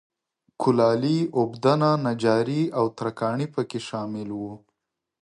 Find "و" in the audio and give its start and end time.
4.33-4.43